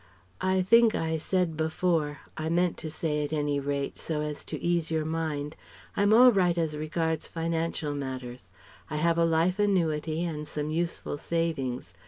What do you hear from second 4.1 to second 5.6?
as to ease your mind: